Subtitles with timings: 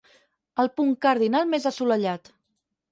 [0.63, 2.35] El punt cardinal més assolellat.